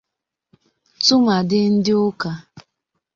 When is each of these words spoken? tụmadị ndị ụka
tụmadị 1.03 1.59
ndị 1.75 1.93
ụka 2.05 2.31